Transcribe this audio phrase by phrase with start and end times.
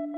[0.00, 0.08] 所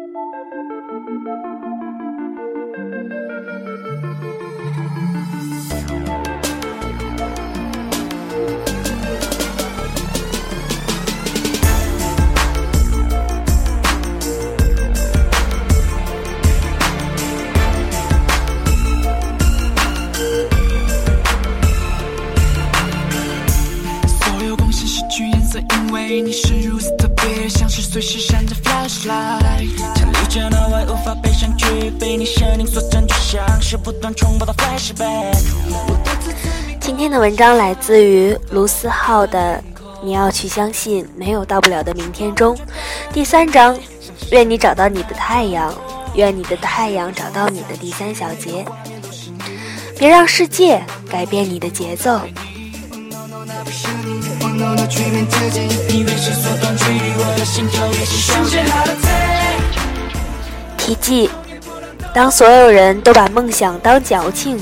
[24.46, 28.54] 有光线失去颜色，因为你是如此特别，像是随时闪着。
[36.78, 39.62] 今天的文章来自于卢思浩的
[40.02, 42.56] 《你要去相信没有到不了的明天》中
[43.12, 43.76] 第三章。
[44.30, 45.74] 愿你找到你的太阳，
[46.14, 48.64] 愿你的太阳找到你的第三小节。
[49.98, 52.20] 别让世界改变你的节奏。
[60.76, 61.30] 题记：
[62.12, 64.60] 当所有人都把梦想当矫情，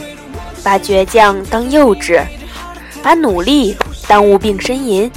[0.62, 2.22] 把倔强当幼稚，
[3.02, 5.10] 把努力当无病呻吟，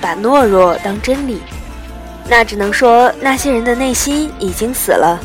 [0.00, 1.40] 把懦弱当真理，
[2.28, 5.18] 那只能说那些人的内心已经死了。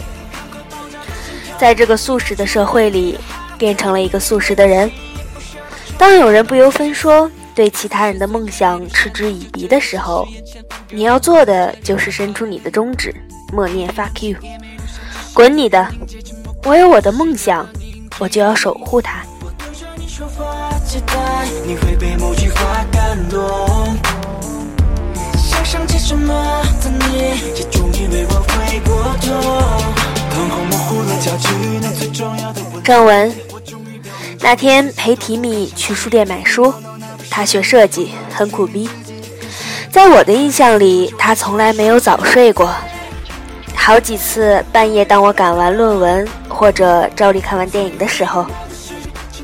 [1.58, 3.20] 在这个素食的社会里，
[3.58, 4.90] 变成了一个素食的人。
[5.98, 7.30] 当有人不由分说。
[7.60, 10.26] 对其他人的梦想嗤之以鼻的时候，
[10.92, 13.14] 你要做的就是伸出你的中指，
[13.52, 14.38] 默念 “fuck you”，
[15.34, 15.86] 滚你的！
[16.64, 17.68] 我有我的梦想，
[18.18, 19.26] 我就要守护它。
[32.86, 33.36] 正文：
[34.40, 36.74] 那天陪提米去书店买书。
[37.30, 38.90] 他学设计，很苦逼。
[39.92, 42.74] 在我的印象里，他从来没有早睡过。
[43.76, 48.46] 好几次半夜，当我赶完论文或者照例看完电影的时候，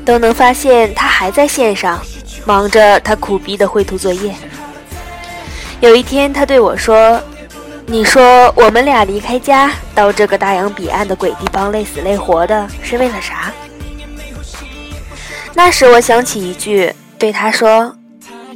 [0.04, 2.00] 都能发现他还在线上，
[2.44, 4.32] 忙着他苦逼的绘图作业。
[5.80, 7.20] 有一天，他对我说
[7.86, 13.52] ：“你说我们俩离开家到这个大洋彼岸的鬼地方，累死累活的，是为了啥？”
[15.54, 16.94] 那时我想起一句。
[17.18, 17.96] 对他说：“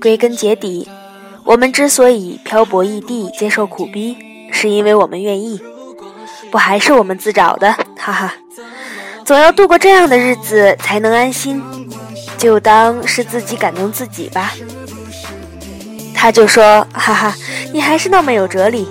[0.01, 0.87] 归根结底，
[1.45, 4.17] 我们之所以漂泊异地、接受苦逼，
[4.53, 5.61] 是因为我们愿意，
[6.51, 7.73] 不还是我们自找的？
[7.97, 8.35] 哈哈，
[9.25, 11.63] 总要度过这样的日子才能安心，
[12.37, 14.53] 就当是自己感动自己吧。”
[16.15, 17.35] 他就说：“哈哈，
[17.73, 18.87] 你还是那么有哲理。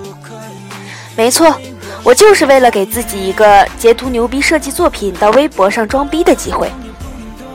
[1.16, 1.56] 没错，
[2.04, 6.72] 我就是为了给自己一个截图牛逼设计作品到微博上装逼的机会。”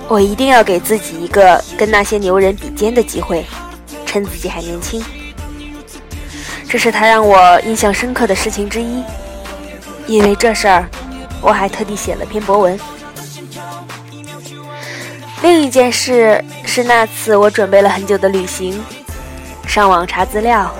[0.09, 3.44] 我一定要给自己一个跟那些牛人比肩的机会，
[4.04, 5.03] 趁自己还年轻。
[6.69, 9.03] 这是他让我印象深刻的事情之一。
[10.06, 10.87] 因为这事儿，
[11.41, 12.78] 我还特地写了篇博文。
[15.42, 18.82] 另一件事是那次我准备了很久的旅行，
[19.66, 20.71] 上网查资料、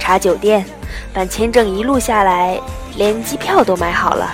[0.00, 0.64] 查酒店、
[1.12, 2.60] 办签证，一路下来，
[2.96, 4.32] 连机票都买好了。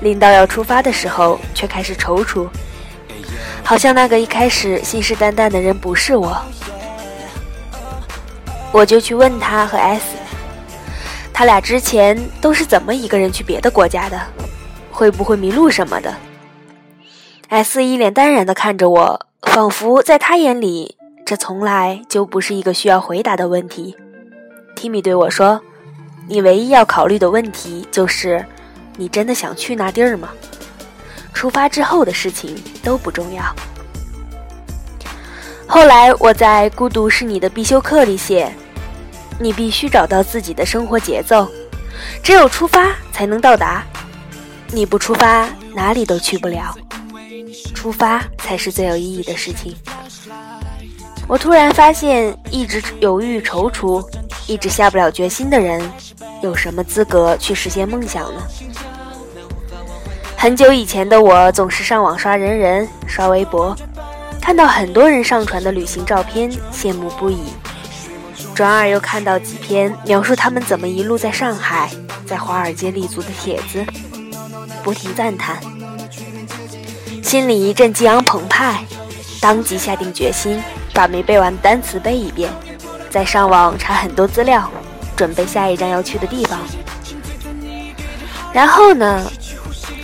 [0.00, 2.48] 临到要出发的时候，却开始踌躇。
[3.70, 6.36] 好像那个一开始信誓旦旦的人不是我，
[8.72, 10.16] 我就去问他和 S，
[11.32, 14.20] 他俩之前都是怎么一个人去别的国家的，
[14.90, 16.12] 会不会迷路什么的
[17.48, 23.96] ？S 一脸淡然的看着我，仿佛在他眼里这从来就不是一个需要回答的问题。
[24.74, 25.60] Timmy 对我说
[26.26, 28.44] ：“你唯一要考虑的问题就是，
[28.96, 30.30] 你真的想去那地儿吗？”
[31.32, 33.44] 出发之后的事情都不重要。
[35.66, 38.52] 后来我在《孤独是你的必修课》里写
[39.38, 41.48] ：“你必须找到自己的生活节奏，
[42.22, 43.84] 只有出发才能到达。
[44.72, 46.76] 你不出发，哪里都去不了。
[47.74, 49.74] 出发才是最有意义的事情。”
[51.28, 54.04] 我突然发现，一直犹豫踌躇、
[54.48, 55.80] 一直下不了决心的人，
[56.42, 58.42] 有什么资格去实现梦想呢？
[60.40, 63.76] 很久以前的我，总是上网刷人人、刷微博，
[64.40, 67.52] 看到很多人上传的旅行照片，羡慕不已。
[68.54, 71.90] 转而又看到几篇描述他们怎么一路在上海、
[72.24, 73.84] 在华尔街立足的帖子，
[74.82, 75.58] 不停赞叹，
[77.22, 78.82] 心里一阵激昂澎湃，
[79.42, 80.58] 当即下定决心
[80.94, 82.50] 把没背完的单词背一遍，
[83.10, 84.70] 再上网查很多资料，
[85.14, 86.58] 准备下一站要去的地方。
[88.54, 89.30] 然后呢？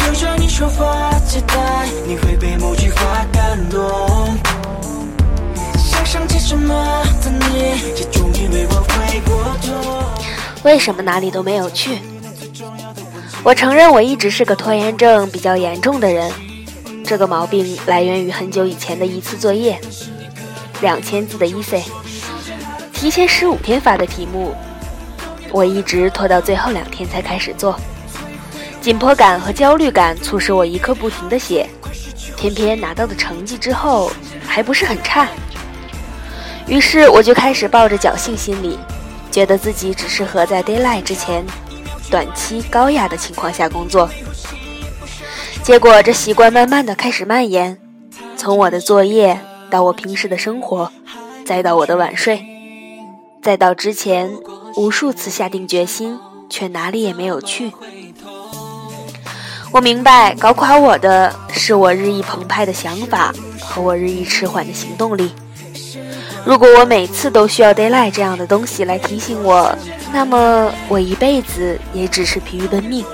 [0.00, 3.86] 我对着你说话，期待你会被某句话感动。
[5.76, 6.74] 想想起什么
[7.22, 7.58] 的你，
[7.96, 10.02] 也终于为我回过头。
[10.62, 11.98] 为什么哪里都没有去？
[13.42, 16.32] 我承认我一直是个拖延症比较严重的人，
[17.04, 19.78] 这个毛病来源于很久以前的一次作业，
[20.80, 21.84] 两千字的 essay，
[22.92, 24.54] 提前十五天发的题目，
[25.52, 27.78] 我一直拖到最后两天才开始做，
[28.80, 31.68] 紧迫感和焦虑感促使我一刻不停的写，
[32.36, 34.10] 偏偏拿到的成绩之后
[34.46, 35.28] 还不是很差，
[36.66, 38.78] 于是我就开始抱着侥幸心理，
[39.30, 41.44] 觉得自己只适合在 d a y l i g h t 之前。
[42.10, 44.10] 短期高压的情况下工作，
[45.62, 47.78] 结果这习惯慢慢的开始蔓延，
[48.36, 49.38] 从我的作业
[49.70, 50.90] 到我平时的生活，
[51.46, 52.44] 再到我的晚睡，
[53.40, 54.28] 再到之前
[54.74, 56.18] 无数次下定决心
[56.48, 57.70] 却哪里也没有去。
[59.72, 65.32] 我明白，搞垮我的是我日益澎湃的想法和我日益迟缓的行动力。
[66.44, 69.72] 如果我每次都需要 d a y l i g h t 这样的东西来提醒我，
[70.12, 73.04] 那么我一辈子也只是疲于奔命，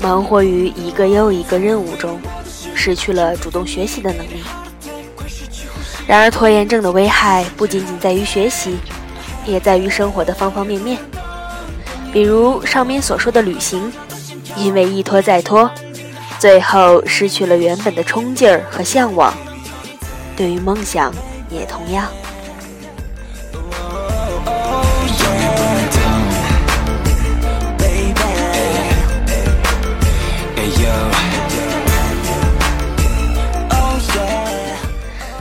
[0.00, 2.20] 忙活于一个又一个任务中，
[2.74, 4.42] 失去了主动学习的能力。
[6.06, 8.76] 然而，拖延症的危害不仅仅在于学习，
[9.46, 10.98] 也在于生活的方方面面。
[12.12, 13.90] 比如上面所说的旅行，
[14.56, 15.70] 因为一拖再拖，
[16.38, 19.32] 最后失去了原本的冲劲儿和向往。
[20.36, 21.12] 对于梦想，
[21.50, 22.06] 也同样。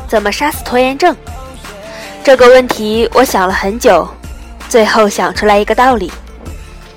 [0.08, 1.16] 怎么杀死拖延症？
[2.24, 4.08] 这个问题我想了很久，
[4.70, 6.12] 最后想出来一个道理：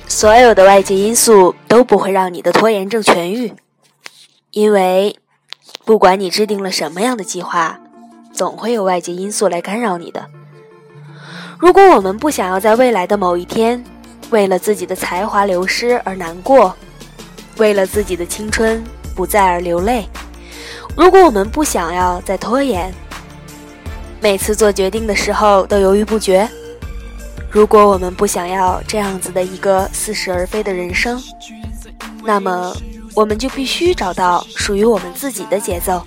[0.08, 3.52] 所有的外界因素都不会让你的拖延症痊愈，
[4.50, 5.16] 因为
[5.84, 7.80] 不管你制定了什么样的计划，
[8.32, 10.26] 总会有外界因素来干扰你的。
[11.58, 13.82] 如果我们不想要在未来的某一天，
[14.30, 16.74] 为了自己的才华流失而难过，
[17.56, 18.82] 为了自己的青春
[19.14, 20.08] 不再而流泪，
[20.96, 22.92] 如果我们不想要再拖延，
[24.20, 26.48] 每次做决定的时候都犹豫不决。
[27.50, 31.22] 如果我们不想要这样子的一个似是而非的人生，
[32.22, 32.76] 那么
[33.14, 36.04] 我们就必须找到属于我们自己的节奏。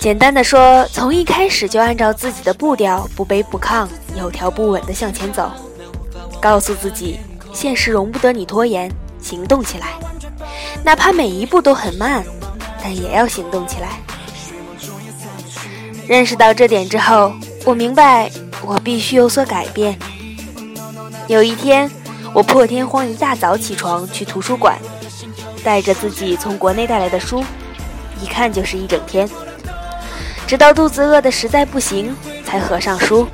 [0.00, 3.86] 简单的说，从一开始就按照自己的步调，不卑不亢，
[4.16, 5.50] 有条不紊地向前走。
[6.40, 7.20] 告诉自己，
[7.52, 8.90] 现实容不得你拖延，
[9.20, 9.88] 行动起来，
[10.82, 12.24] 哪怕每一步都很慢，
[12.82, 14.00] 但也要行动起来。
[16.08, 17.32] 认识到这点之后，
[17.66, 18.30] 我明白
[18.62, 19.98] 我必须有所改变。
[21.26, 21.90] 有一天，
[22.32, 24.76] 我破天荒一大早起床去图书馆，
[25.62, 27.44] 带着自己从国内带来的书，
[28.22, 29.28] 一看就是一整天。
[30.46, 32.14] 直到肚子饿得实在不行，
[32.44, 33.26] 才合上书。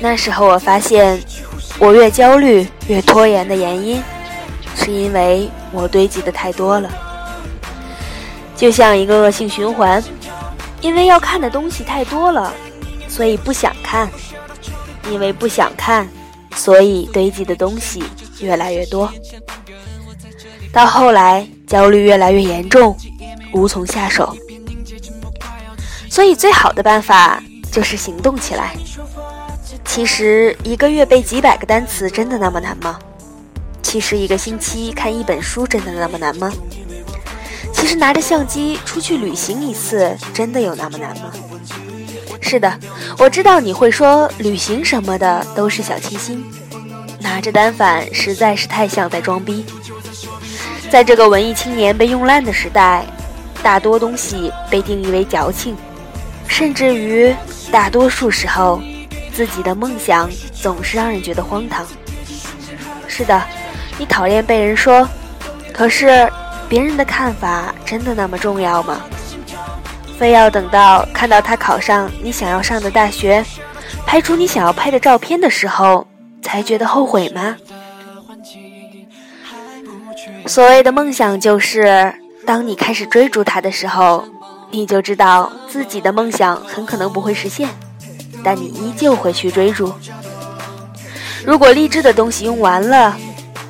[0.00, 1.20] 那时候我发现，
[1.78, 4.02] 我越焦虑越拖延的原因，
[4.76, 6.88] 是因为我堆积的太多了，
[8.56, 10.02] 就像一个恶性循环。
[10.80, 12.54] 因为要看的东西太多了，
[13.10, 14.08] 所以不想看；
[15.10, 16.08] 因为不想看，
[16.54, 18.02] 所以堆积的东西
[18.40, 19.12] 越来越多。
[20.72, 22.96] 到后来，焦虑越来越严重，
[23.52, 24.34] 无从下手。
[26.08, 28.76] 所以，最好的办法就是行动起来。
[29.84, 32.98] 其实，一个月背几百个单词真的那么难吗？
[33.82, 36.52] 其实，一个星期看一本书真的那么难吗？
[37.72, 41.32] 其实拿着相机出去旅行一次，真的有那么难吗？
[42.50, 42.78] 是的，
[43.16, 46.44] 我知道你会说旅行什么的都是小清新，
[47.20, 49.64] 拿着单反实在是太像在装逼。
[50.90, 53.04] 在这个文艺青年被用烂的时代，
[53.62, 55.76] 大多东西被定义为矫情，
[56.48, 57.32] 甚至于
[57.70, 58.82] 大多数时候，
[59.32, 61.86] 自己的梦想总是让人觉得荒唐。
[63.06, 63.40] 是的，
[63.96, 65.08] 你讨厌被人说，
[65.72, 66.28] 可是。
[66.68, 69.00] 别人的看法真的那么重要吗？
[70.20, 73.42] 非要等到看到他考上你想要上的大学，
[74.04, 76.06] 拍出你想要拍的照片的时候，
[76.42, 77.56] 才觉得后悔吗？
[80.46, 82.12] 所谓的梦想，就是
[82.44, 84.22] 当你开始追逐它的时候，
[84.70, 87.70] 你就知道自己的梦想很可能不会实现，
[88.44, 89.90] 但你依旧会去追逐。
[91.46, 93.16] 如果励志的东西用完了，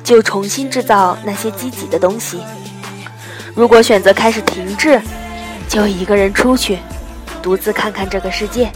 [0.03, 2.41] 就重新制造那些积极的东西。
[3.55, 5.01] 如果选择开始停滞，
[5.71, 6.79] 就一个人出去，
[7.41, 8.69] 独自看看这个世界。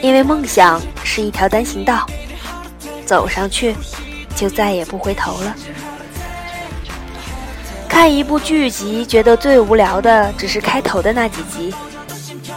[0.00, 2.06] 因为梦想是一条单行道，
[3.04, 3.76] 走上去
[4.34, 5.54] 就再也不回头了。
[7.86, 11.70] 看一部剧集，觉得最无聊的只是开头的那几集；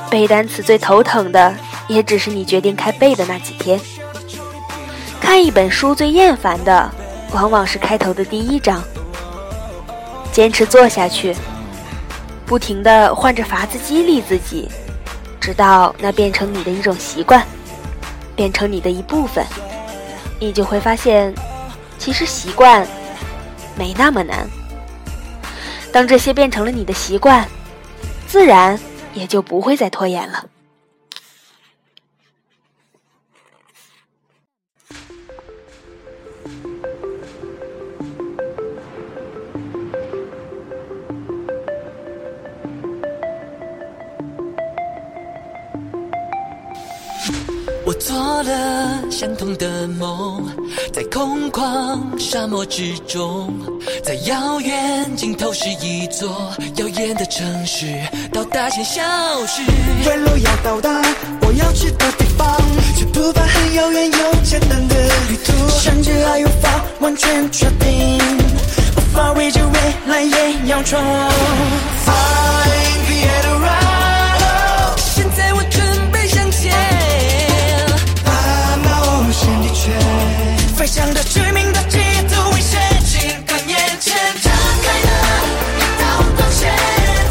[0.09, 1.53] 背单词最头疼的，
[1.89, 3.77] 也只是你决定开背的那几天。
[5.19, 6.89] 看一本书最厌烦的，
[7.33, 8.81] 往往是开头的第一章。
[10.31, 11.35] 坚持做下去，
[12.49, 14.67] 不停的换着法子激励自己，
[15.39, 17.45] 直到那变成你的一种习惯，
[18.35, 19.45] 变成你的一部分，
[20.39, 21.31] 你就会发现，
[21.99, 22.87] 其实习惯
[23.77, 24.47] 没那么难。
[25.93, 27.47] 当这些变成了你的习惯，
[28.25, 28.79] 自然
[29.13, 30.43] 也就不会再拖延了。
[48.09, 50.43] 做了相同的梦，
[50.91, 53.53] 在空旷沙漠之中，
[54.03, 57.85] 在遥远尽头是一座耀眼的城市，
[58.33, 59.03] 到达前消
[59.45, 59.61] 失。
[60.07, 60.89] 远路要到达
[61.41, 62.57] 我要去的地方，
[62.97, 64.95] 却不怕很遥远又艰难的
[65.29, 68.17] 旅途，甚至还无法完全确定，
[68.97, 70.99] 无法畏惧未来也要闯。
[80.79, 81.97] 飞翔的致命的极
[82.33, 84.49] 度危险，请看眼前张
[84.81, 85.09] 开的
[85.75, 86.73] 一道光线，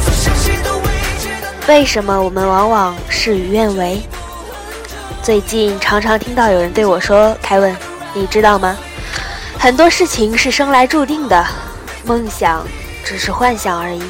[0.05, 0.83] 走向新的未
[1.19, 1.49] 知的。
[1.67, 4.03] 为什么我们往往事与愿违？
[5.23, 7.75] 最近常常听到有人对我说：“凯文，
[8.13, 8.77] 你知道吗？
[9.59, 11.43] 很多事情是生来注定的，
[12.05, 12.67] 梦想
[13.03, 14.03] 只是幻想而已。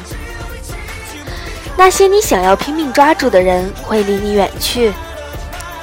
[1.77, 4.91] 那些你想要拼命抓住的人会离你远去，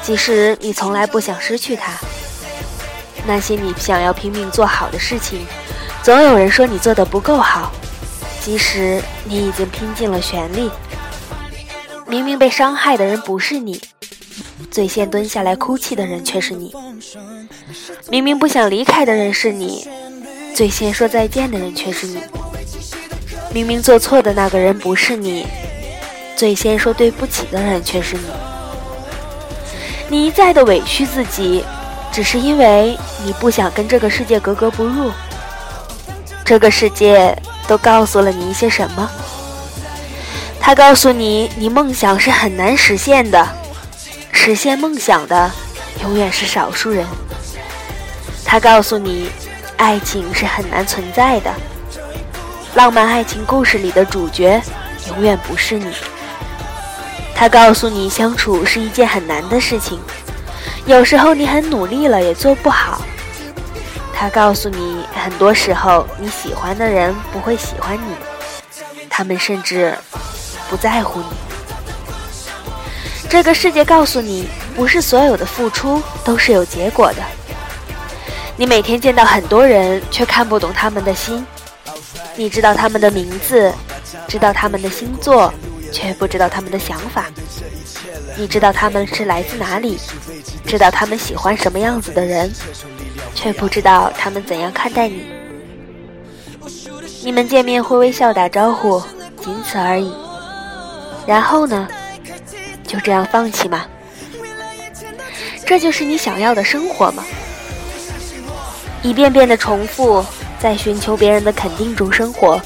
[0.03, 1.93] 即使你从来不想失去他。
[3.26, 5.47] 那些你想要拼命做好的事情，
[6.02, 7.73] 总有人说你做的不够好，
[8.40, 10.71] 即使你已经拼尽了全力。
[12.06, 13.80] 明明被伤害的人不是你，
[14.71, 16.71] 最先蹲下来哭泣的人却是你；
[18.09, 19.88] 明明不想离开的人是你，
[20.54, 22.21] 最先说再见的人却是你；
[23.52, 25.47] 明明做错的那个人不是你，
[26.37, 28.23] 最先说对不起的人却是你。
[30.09, 31.64] 你一再的委屈自己，
[32.16, 32.96] 只是因为
[33.26, 35.12] 你不想跟这个世界格格不入。
[36.46, 37.37] 这个世界
[37.68, 39.06] 都告诉了你一些什么？
[40.58, 43.46] 他告诉你，你梦想是很难实现的，
[44.32, 45.50] 实现梦想的
[46.04, 47.04] 永远是少数人。
[48.46, 49.28] 他告诉你，
[49.76, 51.52] 爱情是很难存在的，
[52.76, 54.58] 浪漫爱情故事里的主角
[55.08, 55.92] 永远不是你。
[57.35, 60.00] 他告诉你，相处是一件很难的事情，
[60.87, 63.02] 有时候你很努力了也做不好。
[64.14, 68.14] 他告诉你，很多时候你喜欢的人不会喜欢你，
[69.11, 69.95] 他们甚至
[70.71, 71.26] 不在乎你。
[73.28, 77.23] 这个世界告诉你，不是所有的付出都是有结果的。
[78.57, 81.45] 你每天见到很多人，却看不懂他们的心。
[82.37, 83.75] 你知道他们的名字，
[84.28, 85.52] 知道他们的星座，
[85.93, 87.26] 却不知道他们的想法。
[88.37, 89.99] 你知道他们是来自哪里，
[90.66, 92.52] 知道他们喜欢什么样子的人，
[93.35, 95.26] 却不知道他们怎样看待你。
[97.23, 99.02] 你们见面会微笑打招呼，
[99.43, 100.12] 仅此而已。
[101.26, 101.88] 然后呢？
[102.87, 103.85] 就这样放弃吗？
[105.66, 107.25] 这就是你想要的生活吗？
[109.02, 110.25] 一遍遍的重复，
[110.61, 112.61] 在寻求别人的肯定中生活，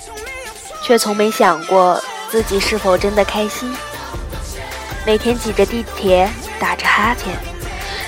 [0.82, 3.74] 却从没想过自己是否真的开心。
[5.04, 7.34] 每天挤着地铁，打着哈欠，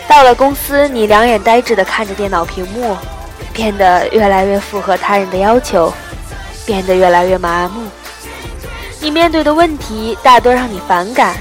[0.07, 2.97] 到了公司，你两眼呆滞的看着电脑屏幕，
[3.53, 5.93] 变得越来越符合他人的要求，
[6.65, 7.89] 变得越来越麻木。
[9.01, 11.35] 你面对的问题大多让你反感，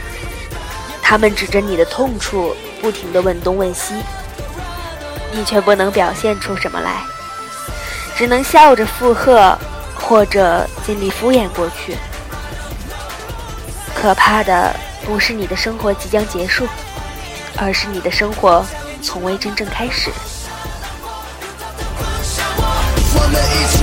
[1.01, 3.93] 他们指着你的痛处，不停地问东问西，
[5.31, 7.03] 你却不能表现出什么来，
[8.15, 9.55] 只能笑着附和，
[9.93, 11.95] 或者尽力敷衍过去。
[14.01, 16.67] 可怕的不是你的生活即将结束，
[17.55, 18.65] 而是你的生活
[18.99, 20.09] 从未真正开始。
[23.13, 23.80] 我们一起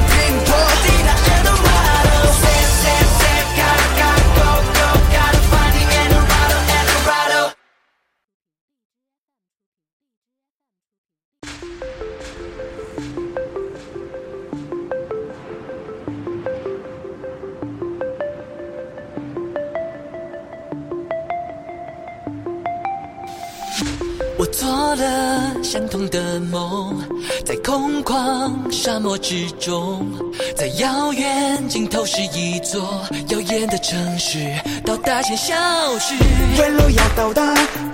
[25.88, 27.02] 同的梦，
[27.44, 30.06] 在空旷沙漠之中，
[30.54, 34.38] 在遥远尽头是一座耀眼的城市，
[34.84, 35.54] 到达前消
[35.98, 36.14] 失。
[36.60, 37.42] 沿路要到达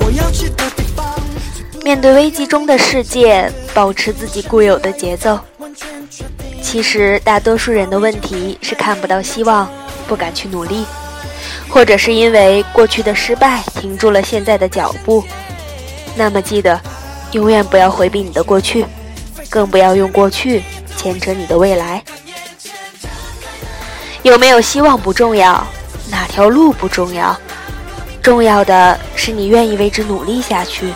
[0.00, 1.06] 我要去的地方。
[1.84, 5.38] 面对危机中的世界，保持自己固有的节奏。
[6.60, 9.70] 其实，大多数人的问题是看不到希望，
[10.08, 10.84] 不敢去努力，
[11.68, 15.22] 或者是因为过去的失败停住了现在的脚步。
[16.16, 16.80] 那么，记得
[17.34, 18.86] 永远不要回避你的过去，
[19.50, 20.62] 更不要用过去
[20.96, 22.02] 牵扯你的未来。
[24.22, 25.66] 有没有希望不重要，
[26.10, 27.36] 哪条路不重要，
[28.22, 30.92] 重要的是你愿意为之努力下去。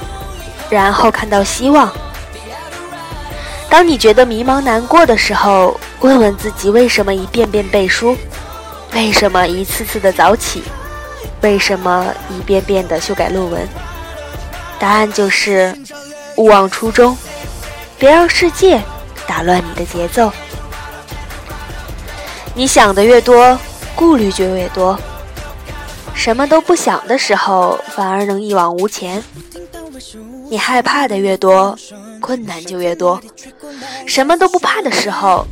[0.70, 1.92] 然后看到希望。
[3.68, 8.16] 当你觉得迷茫难过的时候，问问自己：为什么一遍遍背书？
[8.94, 10.62] 为什么一次次的早起？
[11.42, 13.68] 为什么一遍遍的修改论文？
[14.78, 15.76] 答案就是
[16.38, 17.18] 勿忘初衷，
[17.98, 18.80] 别让世界
[19.26, 20.32] 打乱你的节奏。
[22.54, 23.58] 你想的越多，
[23.96, 24.96] 顾虑就越多。
[26.14, 29.22] 什么都不想的时候，反而能一往无前。
[30.48, 31.76] 你害怕的越多，
[32.20, 33.20] 困难就越多。
[34.06, 35.44] 什么都不怕的时候，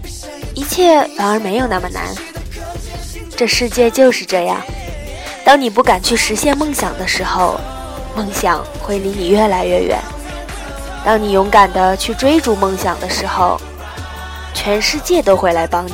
[0.55, 2.15] 一切反而没有那么难。
[3.37, 4.63] 这世界就是这样，
[5.45, 7.61] 当你不敢去实现梦想的时候，
[8.15, 9.99] 梦想会离你越来越远；
[11.07, 13.61] 当你勇敢的去追逐梦想的时候，
[14.53, 15.93] 全世界都会来帮你。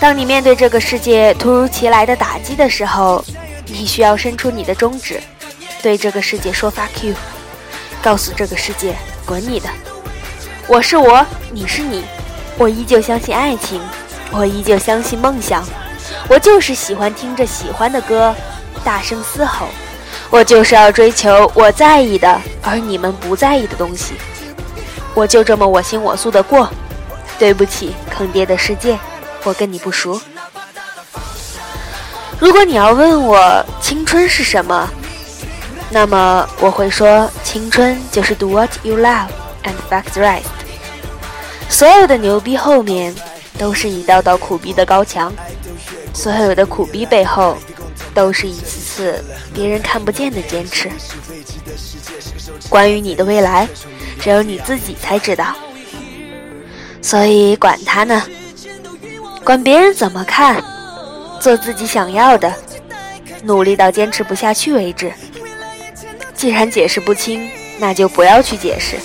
[0.00, 3.24] 当你面对这个世界突如其来的打击的时候，
[3.66, 5.20] 你需要伸出你的中指。
[5.80, 7.14] 对这个世界说 fuck you，
[8.02, 9.68] 告诉这个世界滚你的！
[10.66, 12.02] 我是我，你是你，
[12.58, 13.80] 我依旧相信爱情，
[14.32, 15.64] 我依旧相信梦想，
[16.28, 18.34] 我就是喜欢听着喜欢的歌，
[18.82, 19.66] 大声嘶吼，
[20.30, 24.14] 我就是要追求我在意的，而你们不在意的东西，
[25.14, 26.68] 我就这么我行我素的过。
[27.38, 28.96] 对不起，坑爹的世界，
[29.42, 30.20] 我跟你不熟。
[32.38, 34.88] 如果你要问我青春是什么？
[35.90, 39.26] 那么我会说，青春就是 do what you love
[39.64, 40.42] and fuck the rest。
[41.68, 43.14] 所有的牛逼后面，
[43.58, 45.30] 都是一道道苦逼的高墙；
[46.14, 47.56] 所有的苦逼背后，
[48.14, 50.90] 都是一次次别人看不见的坚持。
[52.72, 53.68] 关于你的未来，
[54.18, 55.54] 只有你自己才知道。
[57.02, 58.22] 所以管他呢，
[59.44, 60.64] 管别人怎么看，
[61.38, 62.50] 做自己想要的，
[63.42, 65.12] 努力到坚持不下去为止。
[66.34, 68.96] 既然解释不清，那就不要去解释。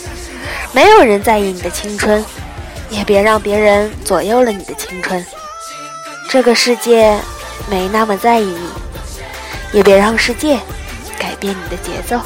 [0.71, 2.23] 没有人在意你的青春，
[2.89, 5.25] 也别让别人左右了你的青春。
[6.29, 7.19] 这个世界
[7.69, 8.69] 没那么在意你，
[9.73, 10.57] 也别让世界
[11.19, 12.21] 改变你的节奏。